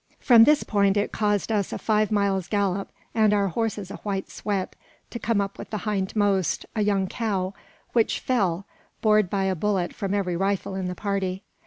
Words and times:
From 0.17 0.45
this 0.45 0.63
point 0.63 0.97
it 0.97 1.11
caused 1.11 1.51
us 1.51 1.71
a 1.71 1.77
five 1.77 2.11
miles' 2.11 2.47
gallop, 2.47 2.89
and 3.13 3.35
our 3.35 3.49
horses 3.49 3.91
a 3.91 3.97
white 3.97 4.31
sweat, 4.31 4.75
to 5.11 5.19
come 5.19 5.39
up 5.39 5.59
with 5.59 5.69
the 5.69 5.77
hindmost, 5.85 6.65
a 6.75 6.81
young 6.81 7.05
cow, 7.05 7.53
which 7.93 8.19
fell, 8.19 8.65
bored 9.01 9.29
by 9.29 9.43
a 9.43 9.53
bullet 9.53 9.93
from 9.93 10.15
every 10.15 10.35
rifle 10.35 10.73
in 10.73 10.87
the 10.87 10.95
party. 10.95 11.43